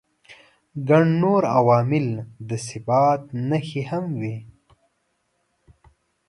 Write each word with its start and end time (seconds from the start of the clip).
ګڼ 0.87 1.03
نور 1.21 1.41
عوامل 1.57 2.07
او 2.21 2.25
د 2.47 2.49
ثبات 2.67 3.21
نښې 3.49 3.81
هم 3.91 4.05
وي. 4.21 4.37